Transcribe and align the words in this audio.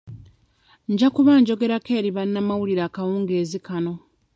Nja 0.91 1.07
kuba 1.15 1.31
njoegerako 1.39 1.89
eri 1.99 2.09
bannamawulire 2.15 2.81
akawungenzi 2.85 3.57
kano. 3.67 3.93